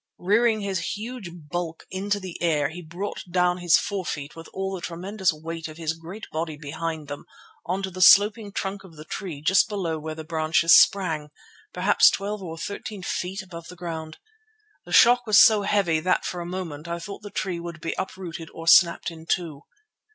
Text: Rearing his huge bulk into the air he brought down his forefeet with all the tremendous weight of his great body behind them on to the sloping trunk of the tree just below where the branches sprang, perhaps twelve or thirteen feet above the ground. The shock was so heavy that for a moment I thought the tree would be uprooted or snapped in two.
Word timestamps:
Rearing 0.17 0.61
his 0.61 0.97
huge 0.97 1.29
bulk 1.31 1.85
into 1.91 2.19
the 2.19 2.35
air 2.41 2.69
he 2.69 2.81
brought 2.81 3.23
down 3.29 3.59
his 3.59 3.77
forefeet 3.77 4.35
with 4.35 4.47
all 4.51 4.73
the 4.73 4.81
tremendous 4.81 5.31
weight 5.31 5.67
of 5.67 5.77
his 5.77 5.93
great 5.93 6.25
body 6.31 6.57
behind 6.57 7.07
them 7.07 7.23
on 7.67 7.83
to 7.83 7.91
the 7.91 8.01
sloping 8.01 8.51
trunk 8.51 8.83
of 8.83 8.95
the 8.95 9.05
tree 9.05 9.43
just 9.43 9.69
below 9.69 9.99
where 9.99 10.15
the 10.15 10.23
branches 10.23 10.73
sprang, 10.75 11.29
perhaps 11.71 12.09
twelve 12.09 12.41
or 12.41 12.57
thirteen 12.57 13.03
feet 13.03 13.43
above 13.43 13.67
the 13.67 13.75
ground. 13.75 14.17
The 14.85 14.91
shock 14.91 15.27
was 15.27 15.37
so 15.37 15.61
heavy 15.61 15.99
that 15.99 16.25
for 16.25 16.41
a 16.41 16.47
moment 16.47 16.87
I 16.87 16.97
thought 16.97 17.21
the 17.21 17.29
tree 17.29 17.59
would 17.59 17.79
be 17.79 17.93
uprooted 17.99 18.49
or 18.55 18.65
snapped 18.67 19.11
in 19.11 19.27
two. 19.27 19.65